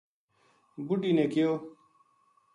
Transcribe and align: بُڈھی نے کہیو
بُڈھی 0.85 1.11
نے 1.17 1.25
کہیو 1.33 1.51